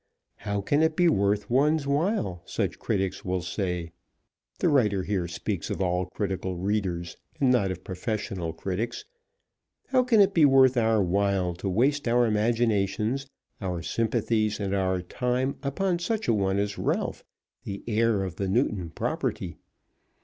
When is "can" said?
0.61-0.81, 10.03-10.19